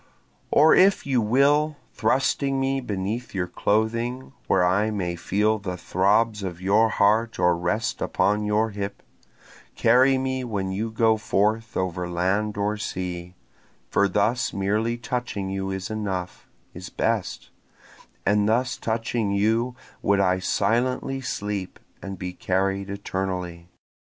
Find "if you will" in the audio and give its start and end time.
0.73-1.77